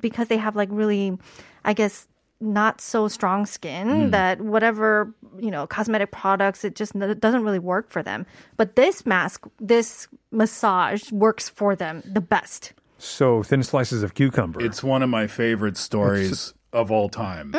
because 0.00 0.26
they 0.28 0.38
have 0.38 0.56
like 0.56 0.70
really, 0.72 1.16
I 1.64 1.74
guess. 1.74 2.08
Not 2.44 2.80
so 2.80 3.06
strong 3.06 3.46
skin 3.46 3.86
Mm. 3.86 4.10
that 4.10 4.40
whatever, 4.40 5.14
you 5.38 5.48
know, 5.52 5.64
cosmetic 5.68 6.10
products, 6.10 6.64
it 6.64 6.74
just 6.74 6.92
it 6.96 7.20
doesn't 7.20 7.44
really 7.44 7.60
work 7.60 7.88
for 7.88 8.02
them. 8.02 8.26
But 8.56 8.74
this 8.74 9.06
mask, 9.06 9.46
this 9.60 10.08
massage 10.32 11.12
works 11.12 11.48
for 11.48 11.76
them 11.76 12.02
the 12.04 12.20
best. 12.20 12.72
So 12.98 13.44
thin 13.44 13.62
slices 13.62 14.02
of 14.02 14.14
cucumber. 14.14 14.60
It's 14.60 14.82
one 14.82 15.04
of 15.04 15.08
my 15.08 15.28
favorite 15.28 15.76
stories 15.76 16.52
of 16.72 16.90
all 16.90 17.08
time. 17.08 17.54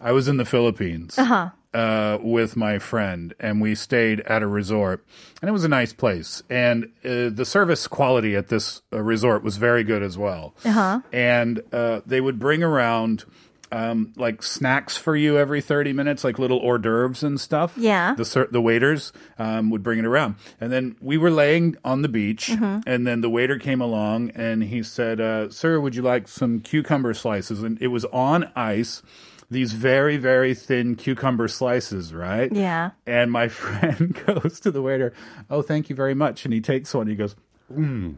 I 0.00 0.12
was 0.12 0.26
in 0.26 0.38
the 0.38 0.46
Philippines 0.46 1.18
Uh-huh. 1.18 1.50
Uh, 1.74 2.18
with 2.22 2.56
my 2.56 2.78
friend, 2.78 3.34
and 3.38 3.60
we 3.60 3.74
stayed 3.74 4.20
at 4.22 4.42
a 4.42 4.46
resort, 4.46 5.04
and 5.42 5.48
it 5.48 5.52
was 5.52 5.64
a 5.64 5.68
nice 5.68 5.92
place. 5.92 6.42
And 6.48 6.84
uh, 7.04 7.28
the 7.30 7.44
service 7.44 7.86
quality 7.86 8.34
at 8.36 8.48
this 8.48 8.82
uh, 8.92 9.02
resort 9.02 9.42
was 9.42 9.56
very 9.58 9.84
good 9.84 10.02
as 10.02 10.16
well. 10.16 10.54
Uh-huh. 10.64 11.00
And 11.12 11.62
uh, 11.72 12.00
they 12.06 12.20
would 12.20 12.38
bring 12.38 12.62
around. 12.62 13.24
Um, 13.70 14.14
like 14.16 14.42
snacks 14.42 14.96
for 14.96 15.14
you 15.14 15.36
every 15.36 15.60
30 15.60 15.92
minutes, 15.92 16.24
like 16.24 16.38
little 16.38 16.58
hors 16.58 16.78
d'oeuvres 16.78 17.22
and 17.22 17.38
stuff. 17.38 17.74
Yeah. 17.76 18.14
The, 18.14 18.24
ser- 18.24 18.48
the 18.50 18.62
waiters 18.62 19.12
um, 19.38 19.68
would 19.68 19.82
bring 19.82 19.98
it 19.98 20.06
around. 20.06 20.36
And 20.58 20.72
then 20.72 20.96
we 21.02 21.18
were 21.18 21.30
laying 21.30 21.76
on 21.84 22.00
the 22.00 22.08
beach, 22.08 22.46
Mhm. 22.48 22.82
and 22.86 23.06
then 23.06 23.20
the 23.20 23.28
waiter 23.28 23.58
came 23.58 23.82
along 23.82 24.30
and 24.30 24.64
he 24.64 24.82
said, 24.82 25.20
uh, 25.20 25.50
Sir, 25.50 25.80
would 25.80 25.94
you 25.94 26.00
like 26.00 26.28
some 26.28 26.60
cucumber 26.60 27.12
slices? 27.12 27.62
And 27.62 27.76
it 27.82 27.88
was 27.88 28.06
on 28.06 28.50
ice, 28.56 29.02
these 29.50 29.72
very, 29.72 30.16
very 30.16 30.54
thin 30.54 30.94
cucumber 30.94 31.48
slices, 31.48 32.12
right? 32.12 32.52
Yeah. 32.52 32.90
And 33.06 33.32
my 33.32 33.48
friend 33.48 34.18
goes 34.26 34.60
to 34.60 34.70
the 34.70 34.82
waiter, 34.82 35.12
Oh, 35.48 35.62
thank 35.62 35.88
you 35.88 35.96
very 35.96 36.14
much. 36.14 36.44
And 36.44 36.52
he 36.52 36.60
takes 36.60 36.92
one, 36.94 37.06
he 37.06 37.14
goes, 37.14 37.34
Mmm, 37.72 38.14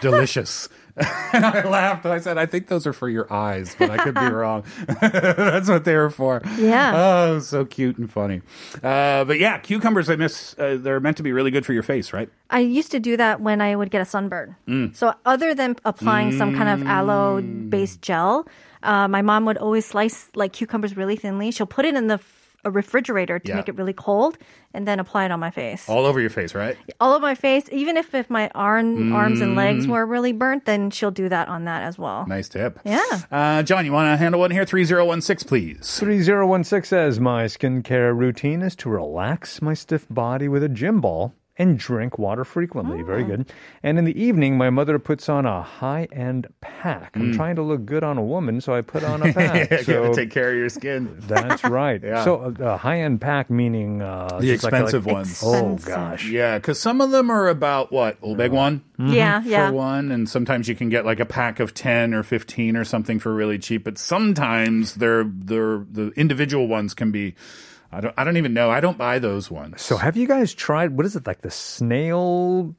delicious. 0.00 0.68
and 0.96 1.44
I 1.44 1.68
laughed. 1.68 2.04
And 2.04 2.14
I 2.14 2.20
said, 2.20 2.38
I 2.38 2.46
think 2.46 2.68
those 2.68 2.86
are 2.86 2.92
for 2.92 3.08
your 3.08 3.26
eyes, 3.32 3.74
but 3.76 3.90
I 3.90 3.96
could 3.96 4.14
be 4.14 4.20
wrong. 4.30 4.62
That's 5.00 5.68
what 5.68 5.84
they 5.84 5.96
were 5.96 6.10
for. 6.10 6.40
Yeah. 6.56 6.92
Oh, 6.94 7.38
so 7.40 7.64
cute 7.64 7.98
and 7.98 8.08
funny. 8.08 8.42
Uh, 8.80 9.24
but 9.24 9.40
yeah, 9.40 9.58
cucumbers, 9.58 10.08
I 10.08 10.14
miss, 10.14 10.54
uh, 10.56 10.78
they're 10.80 11.00
meant 11.00 11.16
to 11.16 11.24
be 11.24 11.32
really 11.32 11.50
good 11.50 11.66
for 11.66 11.72
your 11.72 11.82
face, 11.82 12.12
right? 12.12 12.28
I 12.48 12.60
used 12.60 12.92
to 12.92 13.00
do 13.00 13.16
that 13.16 13.40
when 13.40 13.60
I 13.60 13.74
would 13.74 13.90
get 13.90 14.02
a 14.02 14.04
sunburn. 14.04 14.54
Mm. 14.68 14.94
So 14.94 15.12
other 15.26 15.52
than 15.52 15.74
applying 15.84 16.30
some 16.38 16.54
kind 16.54 16.68
of 16.68 16.86
aloe 16.86 17.42
based 17.42 18.00
gel, 18.00 18.46
Uh, 18.84 19.08
my 19.08 19.22
mom 19.22 19.46
would 19.46 19.56
always 19.56 19.86
slice 19.86 20.28
like 20.36 20.52
cucumbers 20.52 20.94
really 20.94 21.16
thinly. 21.16 21.50
She'll 21.50 21.66
put 21.66 21.86
it 21.86 21.94
in 21.96 22.06
the 22.06 22.18
a 22.64 22.70
refrigerator 22.70 23.38
to 23.38 23.48
Yeah. 23.48 23.56
make 23.56 23.68
it 23.68 23.76
really 23.76 23.92
cold, 23.92 24.38
and 24.72 24.86
then 24.88 24.98
apply 25.00 25.24
it 25.26 25.30
on 25.30 25.40
my 25.40 25.50
face. 25.50 25.88
All 25.88 26.04
over 26.06 26.20
your 26.20 26.30
face, 26.30 26.54
right? 26.54 26.76
All 27.00 27.12
over 27.12 27.22
my 27.22 27.34
face. 27.34 27.68
Even 27.72 27.96
if, 27.96 28.14
if 28.14 28.28
my 28.30 28.50
arm, 28.54 29.12
arms 29.12 29.40
and 29.40 29.54
legs 29.54 29.86
Mm. 29.86 29.90
were 29.90 30.06
really 30.06 30.32
burnt, 30.32 30.64
then 30.64 30.90
she'll 30.90 31.10
do 31.10 31.28
that 31.28 31.48
on 31.48 31.64
that 31.64 31.82
as 31.82 31.98
well. 31.98 32.24
Nice 32.26 32.48
tip. 32.48 32.78
Yeah. 32.84 33.00
Uh, 33.30 33.62
John, 33.62 33.84
you 33.84 33.92
want 33.92 34.12
to 34.12 34.16
handle 34.16 34.40
one 34.40 34.50
here? 34.50 34.64
3016, 34.64 35.46
please. 35.48 35.98
3016 35.98 36.84
says, 36.88 37.20
My 37.20 37.44
skincare 37.44 38.16
routine 38.16 38.62
is 38.62 38.74
to 38.76 38.88
relax 38.88 39.60
my 39.62 39.74
stiff 39.74 40.06
body 40.10 40.48
with 40.48 40.62
a 40.62 40.68
gym 40.68 41.00
ball 41.00 41.34
and 41.56 41.78
drink 41.78 42.18
water 42.18 42.44
frequently. 42.44 43.02
Very 43.02 43.22
Mm. 43.22 43.26
good. 43.28 43.52
And 43.82 43.96
in 43.98 44.04
the 44.04 44.20
evening, 44.20 44.58
my 44.58 44.70
mother 44.70 44.98
puts 44.98 45.28
on 45.28 45.46
a 45.46 45.62
high 45.62 46.08
end 46.10 46.48
pack. 46.60 47.12
I'm 47.14 47.32
Mm. 47.32 47.36
trying 47.36 47.56
to 47.56 47.62
look 47.62 47.84
good 47.86 48.02
on 48.02 48.18
a 48.18 48.22
woman, 48.24 48.60
so 48.60 48.74
I 48.74 48.80
put 48.80 49.04
on 49.04 49.22
a 49.22 49.32
pack. 49.32 49.70
Gotta 49.70 49.84
so 49.84 50.12
take 50.14 50.30
care 50.30 50.50
of 50.50 50.56
your 50.56 50.68
skin. 50.68 51.16
that's 51.28 51.62
right. 51.62 52.00
Yeah. 52.02 52.24
So 52.24 52.54
a, 52.58 52.64
a 52.64 52.76
high 52.76 53.00
end 53.00 53.20
pack 53.20 53.50
meaning 53.50 54.02
uh, 54.02 54.38
The 54.40 54.46
just 54.48 54.64
like 54.64 54.72
expensive 54.72 55.06
like- 55.06 55.14
ones. 55.14 55.42
Oh, 55.44 55.76
gosh. 55.84 56.28
Yeah, 56.28 56.58
because 56.58 56.80
some 56.80 57.00
of 57.00 57.12
them 57.12 57.30
are 57.30 57.46
about 57.48 57.92
what? 57.92 58.16
A 58.22 58.34
big 58.34 58.50
one? 58.50 58.82
Yeah, 58.98 59.42
yeah. 59.44 59.68
For 59.68 59.74
one, 59.74 60.10
and 60.10 60.28
sometimes 60.28 60.68
you 60.68 60.74
can 60.74 60.88
get 60.88 61.04
like 61.04 61.20
a 61.20 61.24
pack 61.24 61.60
of 61.60 61.72
10 61.74 62.14
or 62.14 62.22
15 62.22 62.76
or 62.76 62.84
something 62.84 63.18
for 63.20 63.32
really 63.32 63.58
cheap, 63.58 63.84
but 63.84 63.96
sometimes 63.98 64.94
they're, 64.96 65.24
they're, 65.24 65.84
the 65.90 66.12
individual 66.16 66.66
ones 66.68 66.94
can 66.94 67.10
be. 67.10 67.34
I 67.94 68.00
don't, 68.00 68.14
I 68.18 68.24
don't 68.24 68.36
even 68.36 68.52
know. 68.54 68.70
I 68.70 68.80
don't 68.80 68.98
buy 68.98 69.18
those 69.18 69.50
ones. 69.50 69.80
So 69.82 69.96
have 69.96 70.16
you 70.16 70.26
guys 70.26 70.52
tried, 70.52 70.90
what 70.96 71.06
is 71.06 71.16
it, 71.16 71.26
like 71.26 71.40
the 71.42 71.50
snail 71.50 72.74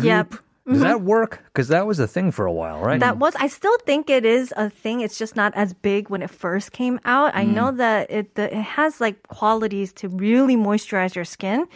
Yep. 0.00 0.30
Does 0.66 0.78
Mhm. 0.78 0.82
that 0.82 1.00
work? 1.02 1.42
Because 1.46 1.68
that 1.68 1.86
was 1.86 1.98
a 2.00 2.08
thing 2.08 2.32
for 2.32 2.44
a 2.46 2.52
while, 2.52 2.80
right? 2.80 2.98
That 2.98 3.18
was. 3.18 3.34
I 3.36 3.46
still 3.46 3.76
think 3.86 4.10
it 4.10 4.24
is 4.24 4.52
a 4.56 4.68
thing. 4.68 5.00
It's 5.00 5.16
just 5.18 5.36
not 5.36 5.52
as 5.54 5.74
big 5.74 6.10
when 6.10 6.22
it 6.22 6.30
first 6.30 6.72
came 6.72 6.98
out. 7.04 7.36
I 7.36 7.44
know 7.44 7.70
Mm. 7.70 7.76
that 7.78 8.10
it 8.10 8.34
the, 8.34 8.50
it 8.50 8.62
has 8.74 9.00
like 9.00 9.22
qualities 9.28 9.92
to 10.02 10.08
really 10.08 10.56
moisturize 10.56 11.14
your 11.14 11.24
skin. 11.24 11.66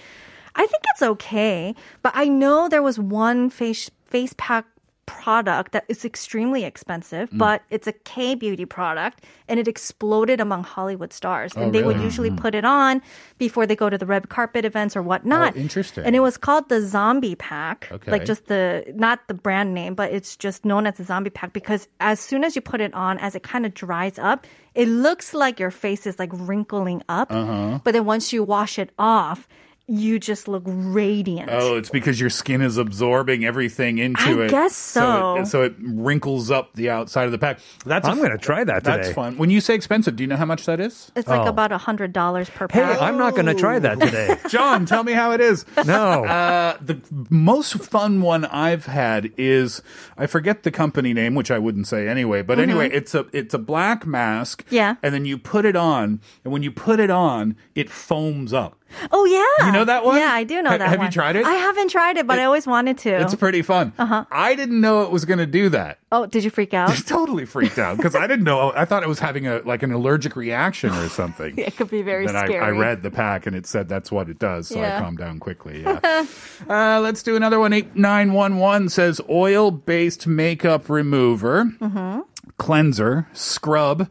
I 0.57 0.67
think 0.67 0.83
it's 0.91 1.03
okay, 1.03 1.75
but 2.03 2.13
I 2.17 2.27
know 2.27 2.69
there 2.69 2.83
was 2.83 2.99
one 2.99 3.49
face 3.51 3.91
face 4.07 4.35
pack 4.37 4.67
product 5.11 5.73
that 5.73 5.85
is 5.89 6.05
extremely 6.05 6.63
expensive, 6.65 7.27
Mm. 7.31 7.39
but 7.39 7.63
it's 7.71 7.89
a 7.89 7.93
K 7.93 8.35
beauty 8.37 8.65
product 8.65 9.25
and 9.49 9.59
it 9.59 9.67
exploded 9.67 10.39
among 10.41 10.63
Hollywood 10.63 11.13
stars. 11.13 11.53
Oh, 11.57 11.63
and 11.63 11.75
they 11.75 11.83
would 11.83 11.99
usually 11.99 12.31
Mm. 12.31 12.37
put 12.39 12.55
it 12.55 12.65
on 12.65 13.03
before 13.39 13.67
they 13.67 13.75
go 13.75 13.91
to 13.91 13.99
the 13.99 14.07
red 14.07 14.29
carpet 14.29 14.65
events 14.65 14.95
or 14.97 15.03
whatnot. 15.03 15.55
Oh, 15.57 15.61
interesting. 15.61 16.05
And 16.07 16.15
it 16.15 16.21
was 16.21 16.37
called 16.39 16.69
the 16.69 16.81
zombie 16.81 17.35
pack. 17.35 17.89
Okay. 17.91 18.11
Like 18.11 18.25
just 18.25 18.47
the 18.47 18.85
not 18.95 19.19
the 19.27 19.35
brand 19.35 19.75
name, 19.75 19.95
but 19.95 20.13
it's 20.13 20.37
just 20.37 20.65
known 20.65 20.87
as 20.87 20.95
the 20.95 21.05
zombie 21.05 21.31
pack 21.31 21.53
because 21.53 21.89
as 21.99 22.21
soon 22.21 22.45
as 22.47 22.55
you 22.55 22.63
put 22.63 22.81
it 22.81 22.95
on, 22.95 23.19
as 23.19 23.35
it 23.35 23.43
kind 23.43 23.67
of 23.67 23.75
dries 23.75 24.17
up, 24.19 24.47
it 24.75 24.87
looks 24.89 25.35
like 25.35 25.59
your 25.59 25.73
face 25.73 26.07
is 26.07 26.19
like 26.23 26.31
wrinkling 26.33 27.03
up. 27.09 27.33
Uh-huh. 27.33 27.81
But 27.83 27.93
then 27.95 28.05
once 28.07 28.33
you 28.33 28.45
wash 28.47 28.79
it 28.79 28.91
off, 28.99 29.49
you 29.91 30.19
just 30.19 30.47
look 30.49 30.63
radiant. 30.67 31.51
Oh, 31.53 31.77
it's 31.77 31.91
because 31.91 32.21
your 32.21 32.31
skin 32.31 32.63
is 32.63 32.77
absorbing 32.77 33.45
everything 33.45 33.99
into 33.99 34.23
I 34.23 34.33
it. 34.33 34.45
I 34.45 34.49
guess 34.49 34.77
So 34.77 35.37
it, 35.37 35.47
so. 35.47 35.51
so 35.51 35.63
it 35.65 35.75
wrinkles 35.81 36.51
up 36.51 36.73
the 36.75 36.91
outside 36.91 37.25
of 37.25 37.33
the 37.33 37.39
pack. 37.39 37.59
That's 37.85 38.07
I'm 38.07 38.21
gonna 38.21 38.39
try 38.39 38.65
that 38.65 38.85
That's 38.85 39.09
today. 39.09 39.15
fun. 39.15 39.37
When 39.37 39.51
you 39.51 39.61
say 39.61 39.75
expensive, 39.75 40.17
do 40.17 40.23
you 40.23 40.29
know 40.29 40.37
how 40.37 40.45
much 40.45 40.67
that 40.67 40.81
is? 40.81 41.11
It's 41.17 41.29
like 41.29 41.41
Oh. 41.47 41.51
about 41.51 41.73
a 41.73 41.79
hundred 41.79 42.13
dollars 42.13 42.49
per 42.51 42.67
Hey, 42.71 42.81
pack. 42.81 43.03
I'm 43.03 43.19
not 43.19 43.35
going 43.35 43.47
to 43.47 43.55
try 43.55 43.79
that 43.79 43.99
today. 44.01 44.37
John, 44.49 44.87
tell 44.87 45.03
me 45.05 45.13
how 45.13 45.33
it 45.33 45.41
is. 45.41 45.65
No. 45.87 46.25
Uh, 46.25 46.77
the 46.81 47.01
most 47.31 47.75
fun 47.75 48.21
one 48.21 48.45
I've 48.45 48.87
had 48.87 49.33
is 49.37 49.83
I 50.17 50.27
forget 50.27 50.63
the 50.63 50.71
company 50.71 51.13
name, 51.13 51.35
which 51.35 51.51
I 51.51 51.59
wouldn't 51.59 51.87
say 51.87 52.07
anyway. 52.09 52.43
But 52.43 52.59
Mhm. 52.59 52.63
anyway, 52.63 52.91
it's 52.93 53.15
a 53.15 53.27
it's 53.33 53.55
a 53.55 53.59
black 53.59 54.07
mask. 54.07 54.65
Yeah. 54.71 54.97
And 55.03 55.13
then 55.15 55.25
you 55.25 55.39
put 55.39 55.65
it 55.65 55.77
on, 55.77 56.21
and 56.45 56.53
when 56.53 56.63
you 56.63 56.71
put 56.71 57.01
it 57.01 57.11
on, 57.11 57.57
it 57.75 57.91
foams 57.91 58.53
up. 58.53 58.77
Oh 59.13 59.25
yeah, 59.25 59.67
You 59.67 59.73
know 59.73 59.85
that 59.85 60.05
one? 60.05 60.17
Yeah, 60.17 60.31
I 60.33 60.45
do 60.45 60.61
know 60.63 60.71
Ha- 60.71 60.79
that. 60.79 60.89
have 60.89 61.03
you 61.03 61.11
tried 61.11 61.37
it? 61.37 61.45
I 61.47 61.53
haven't 61.55 61.91
tried 61.91 62.17
it, 62.17 62.27
but 62.27 62.39
I 62.39 62.45
always 62.45 62.67
wanted 62.67 62.99
to. 62.99 63.11
It's 63.21 63.35
pretty 63.35 63.63
fun. 63.63 63.93
Uh-huh. 63.99 64.25
I 64.31 64.55
didn't 64.55 64.81
know 64.81 65.03
it 65.03 65.11
was 65.11 65.25
going 65.25 65.39
to 65.39 65.47
do 65.47 65.69
that. 65.71 65.99
Oh, 66.13 66.27
did 66.27 66.43
you 66.45 66.51
freak 66.51 66.75
out? 66.75 66.91
I 66.91 66.97
totally 67.07 67.45
freaked 67.47 67.79
out 67.79 67.97
because 67.97 68.15
I 68.17 68.27
didn't 68.27 68.45
know. 68.45 68.73
I 68.75 68.85
thought 68.85 69.03
it 69.03 69.09
was 69.09 69.21
having 69.21 69.47
a 69.47 69.61
like 69.65 69.83
an 69.83 69.93
allergic 69.93 70.35
reaction 70.37 70.91
or 70.91 71.09
something. 71.09 71.55
it 71.59 71.77
could 71.77 71.89
be 71.91 72.03
very 72.03 72.27
then 72.27 72.37
I, 72.37 72.47
scary. 72.47 72.65
I 72.65 72.71
read 72.71 73.03
the 73.03 73.11
pack 73.11 73.47
and 73.47 73.55
it 73.55 73.67
said 73.67 73.89
that's 73.89 74.11
what 74.11 74.29
it 74.29 74.39
does, 74.39 74.69
so 74.69 74.81
Yeah. 74.81 74.97
I 74.97 75.01
calmed 75.01 75.19
down 75.19 75.39
quickly. 75.39 75.83
Yeah. 75.83 76.27
uh, 76.69 77.01
let's 77.01 77.23
do 77.23 77.37
another 77.37 77.61
one. 77.61 77.73
Eight 77.73 77.95
nine 77.95 78.33
one 78.33 78.57
one 78.59 78.89
says 78.89 79.21
oil 79.31 79.71
based 79.71 80.27
makeup 80.27 80.89
remover, 80.91 81.67
Mhm. 81.81 82.25
cleanser, 82.59 83.29
scrub. 83.33 84.09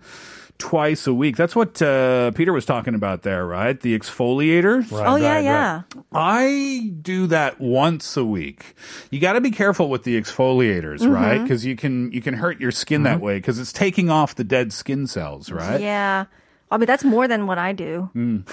Twice 0.59 1.07
a 1.07 1.13
week. 1.13 1.37
That's 1.37 1.55
what 1.55 1.81
uh, 1.81 2.31
Peter 2.31 2.51
was 2.51 2.65
talking 2.65 2.93
about 2.93 3.23
there, 3.23 3.45
right? 3.45 3.79
The 3.79 3.97
exfoliator. 3.97 4.85
oh 4.91 5.15
yeah, 5.15 5.39
yeah. 5.39 5.81
I 6.11 6.91
do 7.01 7.27
that 7.27 7.61
once 7.61 8.17
a 8.17 8.25
week. 8.25 8.75
You 9.09 9.19
got 9.21 9.33
to 9.33 9.41
be 9.41 9.51
careful 9.51 9.89
with 9.89 10.03
the 10.03 10.19
exfoliators, 10.21 10.99
right? 11.09 11.39
Mhm. 11.39 11.43
Because 11.43 11.65
you 11.65 11.77
can 11.77 12.11
you 12.11 12.21
can 12.21 12.33
hurt 12.33 12.59
your 12.59 12.71
skin 12.71 13.03
that 13.03 13.21
way 13.21 13.37
because 13.37 13.57
it's 13.57 13.71
taking 13.71 14.09
off 14.09 14.35
the 14.35 14.43
dead 14.43 14.73
skin 14.73 15.07
cells, 15.07 15.49
right? 15.49 15.79
Yeah. 15.79 16.25
I 16.71 16.77
mean, 16.77 16.85
that's 16.87 17.03
more 17.05 17.27
than 17.27 17.47
what 17.47 17.57
I 17.57 17.71
do. 17.71 18.09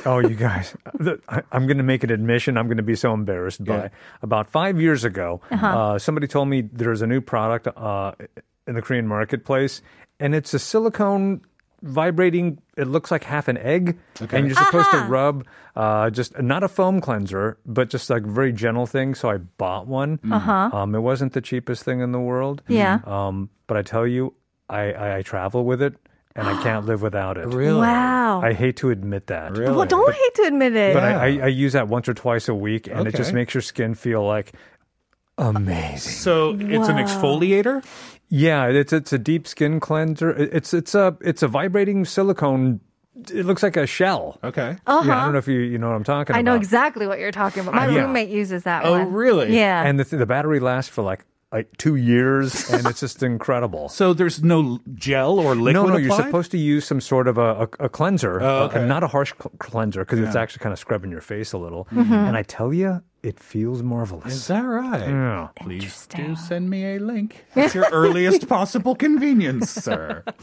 Oh, 0.06 0.20
you 0.20 0.36
guys, 0.36 0.74
I- 1.28 1.42
I'm 1.52 1.66
going 1.66 1.76
to 1.76 1.82
make 1.82 2.02
an 2.04 2.10
admission. 2.10 2.56
I'm 2.56 2.66
going 2.66 2.78
to 2.78 2.82
be 2.82 2.94
so 2.96 3.12
embarrassed 3.12 3.62
by. 3.64 3.90
About 4.22 4.48
five 4.48 4.80
years 4.80 5.04
ago, 5.04 5.42
Uh-huh. 5.50 5.66
uh, 5.66 5.98
somebody 5.98 6.26
told 6.28 6.48
me 6.48 6.62
there's 6.72 7.02
a 7.02 7.06
new 7.06 7.20
product 7.20 7.66
uh, 7.76 8.12
in 8.66 8.74
the 8.76 8.80
Korean 8.80 9.06
marketplace, 9.06 9.82
and 10.18 10.34
it's 10.34 10.54
a 10.54 10.58
silicone 10.58 11.42
vibrating. 11.82 12.60
It 12.76 12.86
looks 12.88 13.10
like 13.10 13.24
half 13.24 13.48
an 13.48 13.56
egg, 13.58 13.98
Okay. 14.20 14.36
and 14.38 14.46
you're 14.46 14.56
supposed 14.56 14.90
to 14.90 14.98
rub 15.08 15.46
uh, 15.74 16.10
just 16.10 16.38
not 16.40 16.62
a 16.62 16.68
foam 16.68 17.00
cleanser, 17.00 17.58
but 17.66 17.90
just 17.90 18.08
like 18.10 18.22
very 18.24 18.52
gentle 18.52 18.86
thing. 18.86 19.14
So 19.14 19.30
I 19.30 19.38
bought 19.38 19.86
one. 19.86 20.18
Uh-huh. 20.30 20.70
Um, 20.72 20.94
it 20.94 21.00
wasn't 21.00 21.32
the 21.32 21.40
cheapest 21.40 21.84
thing 21.84 22.00
in 22.00 22.12
the 22.12 22.20
world. 22.20 22.62
Yeah. 22.68 23.00
Um, 23.04 23.50
but 23.66 23.76
I 23.76 23.82
tell 23.82 24.06
you, 24.06 24.34
I, 24.68 24.92
I, 24.92 25.16
I 25.18 25.22
travel 25.22 25.64
with 25.64 25.82
it. 25.82 25.94
And 26.38 26.46
I 26.46 26.62
can't 26.62 26.84
live 26.84 27.00
without 27.00 27.38
it. 27.38 27.46
Really? 27.46 27.80
Wow. 27.80 28.42
I 28.42 28.52
hate 28.52 28.76
to 28.78 28.90
admit 28.90 29.28
that. 29.28 29.54
Well, 29.56 29.86
don't 29.86 30.14
hate 30.14 30.34
to 30.34 30.42
admit 30.42 30.76
it. 30.76 30.92
But 30.92 31.02
I, 31.02 31.12
I, 31.12 31.26
I 31.44 31.46
use 31.46 31.72
that 31.72 31.88
once 31.88 32.10
or 32.10 32.14
twice 32.14 32.46
a 32.50 32.54
week, 32.54 32.88
and 32.88 33.08
it 33.08 33.14
just 33.14 33.32
makes 33.32 33.54
your 33.54 33.62
skin 33.62 33.94
feel 33.94 34.22
like 34.22 34.52
amazing. 35.38 36.12
So 36.12 36.50
it's 36.58 36.88
an 36.88 36.96
exfoliator. 36.96 37.84
Yeah, 38.28 38.66
it's 38.66 38.92
it's 38.92 39.12
a 39.12 39.18
deep 39.18 39.46
skin 39.46 39.78
cleanser. 39.80 40.30
It's 40.30 40.74
it's 40.74 40.94
a 40.94 41.16
it's 41.20 41.42
a 41.42 41.48
vibrating 41.48 42.04
silicone. 42.04 42.80
It 43.32 43.46
looks 43.46 43.62
like 43.62 43.76
a 43.76 43.86
shell. 43.86 44.38
Okay. 44.44 44.76
Uh-huh. 44.86 45.02
Yeah, 45.06 45.20
I 45.20 45.24
don't 45.24 45.32
know 45.32 45.38
if 45.38 45.48
you 45.48 45.60
you 45.60 45.78
know 45.78 45.88
what 45.88 45.96
I'm 45.96 46.04
talking 46.04 46.34
I 46.34 46.40
about. 46.40 46.50
I 46.50 46.52
know 46.54 46.56
exactly 46.56 47.06
what 47.06 47.18
you're 47.18 47.32
talking 47.32 47.62
about. 47.62 47.74
My 47.74 47.86
Uh, 47.86 47.90
yeah. 47.90 48.00
roommate 48.02 48.28
uses 48.28 48.64
that 48.64 48.84
Oh, 48.84 48.92
one. 48.92 49.12
really? 49.12 49.54
Yeah. 49.56 49.82
And 49.84 49.98
the 50.00 50.16
the 50.16 50.26
battery 50.26 50.60
lasts 50.60 50.90
for 50.90 51.02
like 51.02 51.24
like 51.52 51.74
two 51.78 51.94
years, 51.94 52.68
and 52.70 52.84
it's 52.88 52.98
just 53.00 53.22
incredible. 53.22 53.88
So 54.00 54.12
there's 54.12 54.42
no 54.42 54.80
gel 54.94 55.38
or 55.38 55.54
liquid 55.54 55.74
no, 55.74 55.86
no, 55.86 55.96
you're 55.96 56.16
supposed 56.16 56.50
to 56.50 56.58
use 56.58 56.84
some 56.84 57.00
sort 57.00 57.28
of 57.28 57.38
a, 57.38 57.68
a, 57.80 57.84
a 57.86 57.88
cleanser, 57.88 58.42
Oh, 58.42 58.62
uh, 58.62 58.64
okay. 58.66 58.80
and 58.80 58.88
not 58.88 59.04
a 59.04 59.06
harsh 59.06 59.32
cl- 59.40 59.52
cleanser 59.60 60.00
because 60.04 60.18
it's 60.18 60.34
actually 60.34 60.64
kind 60.64 60.72
of 60.72 60.78
scrubbing 60.80 61.12
your 61.12 61.20
face 61.20 61.52
a 61.52 61.58
little. 61.58 61.86
Mhm. 61.92 62.10
And 62.10 62.36
I 62.36 62.42
tell 62.42 62.74
you, 62.74 63.00
it 63.26 63.40
feels 63.40 63.82
marvelous. 63.82 64.32
Is 64.32 64.46
that 64.46 64.60
right? 64.60 65.08
Yeah. 65.08 65.48
Please 65.56 66.06
do 66.06 66.36
send 66.36 66.70
me 66.70 66.94
a 66.94 67.00
link. 67.00 67.44
It's 67.56 67.74
your 67.74 67.88
earliest 67.90 68.48
possible 68.56 68.94
convenience, 68.94 69.70
sir. 69.70 70.22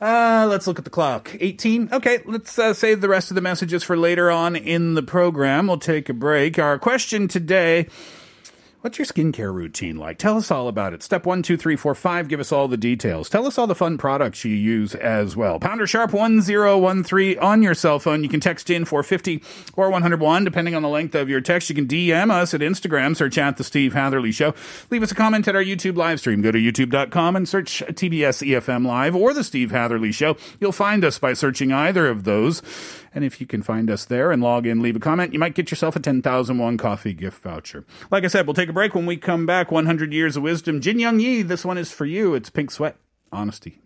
Uh, 0.00 0.46
let's 0.50 0.66
look 0.66 0.78
at 0.78 0.84
the 0.84 0.90
clock. 0.90 1.34
18. 1.40 1.88
Okay, 1.92 2.18
let's 2.26 2.58
uh, 2.58 2.74
save 2.74 3.00
the 3.00 3.08
rest 3.08 3.30
of 3.30 3.36
the 3.36 3.40
messages 3.40 3.82
for 3.82 3.96
later 3.96 4.30
on 4.30 4.54
in 4.54 4.94
the 4.94 5.02
program. 5.02 5.68
We'll 5.68 5.78
take 5.78 6.10
a 6.10 6.12
break. 6.12 6.58
Our 6.58 6.78
question 6.78 7.26
today 7.26 7.86
What's 8.84 8.98
your 8.98 9.06
skincare 9.06 9.50
routine 9.50 9.96
like? 9.96 10.18
Tell 10.18 10.36
us 10.36 10.50
all 10.50 10.68
about 10.68 10.92
it. 10.92 11.02
Step 11.02 11.24
one, 11.24 11.42
two, 11.42 11.56
three, 11.56 11.74
four, 11.74 11.94
five. 11.94 12.28
Give 12.28 12.38
us 12.38 12.52
all 12.52 12.68
the 12.68 12.76
details. 12.76 13.30
Tell 13.30 13.46
us 13.46 13.56
all 13.56 13.66
the 13.66 13.74
fun 13.74 13.96
products 13.96 14.44
you 14.44 14.54
use 14.54 14.94
as 14.94 15.34
well. 15.34 15.58
Pounder 15.58 15.86
sharp 15.86 16.12
1013 16.12 17.38
on 17.38 17.62
your 17.62 17.72
cell 17.72 17.98
phone. 17.98 18.22
You 18.22 18.28
can 18.28 18.40
text 18.40 18.68
in 18.68 18.84
450 18.84 19.42
or 19.74 19.88
101, 19.88 20.44
depending 20.44 20.74
on 20.74 20.82
the 20.82 20.90
length 20.90 21.14
of 21.14 21.30
your 21.30 21.40
text. 21.40 21.70
You 21.70 21.74
can 21.74 21.86
DM 21.86 22.30
us 22.30 22.52
at 22.52 22.60
Instagram, 22.60 23.16
search 23.16 23.38
at 23.38 23.56
The 23.56 23.64
Steve 23.64 23.94
Hatherly 23.94 24.32
Show. 24.32 24.52
Leave 24.90 25.02
us 25.02 25.12
a 25.12 25.14
comment 25.14 25.48
at 25.48 25.56
our 25.56 25.64
YouTube 25.64 25.96
live 25.96 26.20
stream. 26.20 26.42
Go 26.42 26.50
to 26.50 26.58
youtube.com 26.58 27.36
and 27.36 27.48
search 27.48 27.82
TBS 27.86 28.46
EFM 28.46 28.86
Live 28.86 29.16
or 29.16 29.32
The 29.32 29.44
Steve 29.44 29.70
Hatherly 29.70 30.12
Show. 30.12 30.36
You'll 30.60 30.72
find 30.72 31.06
us 31.06 31.18
by 31.18 31.32
searching 31.32 31.72
either 31.72 32.06
of 32.06 32.24
those. 32.24 32.60
And 33.14 33.24
if 33.24 33.40
you 33.40 33.46
can 33.46 33.62
find 33.62 33.88
us 33.90 34.04
there 34.04 34.32
and 34.32 34.42
log 34.42 34.66
in, 34.66 34.82
leave 34.82 34.96
a 34.96 35.00
comment, 35.00 35.32
you 35.32 35.38
might 35.38 35.54
get 35.54 35.70
yourself 35.70 35.94
a 35.94 36.00
10,001 36.00 36.76
coffee 36.76 37.14
gift 37.14 37.42
voucher. 37.42 37.84
Like 38.10 38.24
I 38.24 38.26
said, 38.26 38.46
we'll 38.46 38.54
take 38.54 38.68
a 38.68 38.73
break 38.74 38.94
when 38.94 39.06
we 39.06 39.16
come 39.16 39.46
back. 39.46 39.70
100 39.70 40.12
years 40.12 40.36
of 40.36 40.42
wisdom. 40.42 40.80
Jin 40.80 40.98
Young 40.98 41.20
Yi, 41.20 41.42
this 41.42 41.64
one 41.64 41.78
is 41.78 41.92
for 41.92 42.04
you. 42.04 42.34
It's 42.34 42.50
Pink 42.50 42.70
Sweat. 42.70 42.96
Honesty. 43.32 43.83